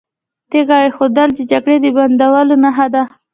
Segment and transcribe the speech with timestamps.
[0.49, 3.03] تیږه ایښودل د جګړې د بندولو نښه ده.